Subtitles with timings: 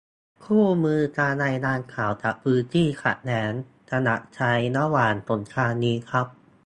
[0.43, 3.51] คู่มือการรายงานข่าวจากพื้นที่ขัดแย้ง-
[3.89, 6.27] สำหรับใช้ระหว่างสงกรานต์นี้ครับ